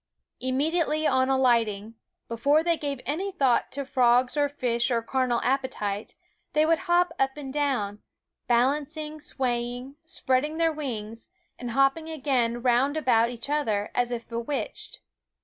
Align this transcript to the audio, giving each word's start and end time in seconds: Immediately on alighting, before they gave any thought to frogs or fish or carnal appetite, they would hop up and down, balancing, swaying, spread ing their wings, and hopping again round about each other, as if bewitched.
Immediately 0.39 1.05
on 1.05 1.29
alighting, 1.29 1.93
before 2.27 2.63
they 2.63 2.75
gave 2.75 3.01
any 3.05 3.31
thought 3.31 3.71
to 3.73 3.85
frogs 3.85 4.35
or 4.35 4.49
fish 4.49 4.89
or 4.89 5.03
carnal 5.03 5.39
appetite, 5.43 6.15
they 6.53 6.65
would 6.65 6.79
hop 6.89 7.13
up 7.19 7.37
and 7.37 7.53
down, 7.53 8.01
balancing, 8.47 9.19
swaying, 9.19 9.97
spread 10.07 10.43
ing 10.45 10.57
their 10.57 10.73
wings, 10.73 11.29
and 11.59 11.69
hopping 11.69 12.09
again 12.09 12.63
round 12.63 12.97
about 12.97 13.29
each 13.29 13.47
other, 13.47 13.91
as 13.93 14.09
if 14.11 14.27
bewitched. 14.27 15.01